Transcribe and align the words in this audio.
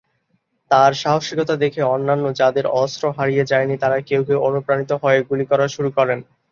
তার 0.71 0.91
সাহসিকতা 0.95 1.55
দেখে 1.63 1.81
অন্যান্য 1.87 2.25
যাঁদের 2.39 2.65
অস্ত্র 2.75 3.03
হারিয়ে 3.17 3.43
যায়নি 3.45 3.75
তারা 3.77 3.97
কেউ 4.09 4.21
কেউ 4.27 4.39
অনুপ্রাণিত 4.47 4.91
হয়ে 5.01 5.19
গুলি 5.29 5.45
করা 5.51 5.65
শুরু 5.75 5.89
করেন। 5.97 6.19